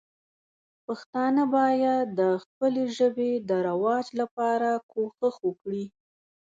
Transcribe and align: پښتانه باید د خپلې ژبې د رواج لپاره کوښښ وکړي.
پښتانه 0.85 1.43
باید 1.55 2.05
د 2.19 2.21
خپلې 2.43 2.83
ژبې 2.97 3.31
د 3.49 3.51
رواج 3.67 4.05
لپاره 4.19 4.69
کوښښ 4.91 5.35
وکړي. 5.47 5.85